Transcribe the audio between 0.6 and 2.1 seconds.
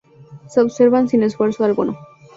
observan sin esfuerzo alguno.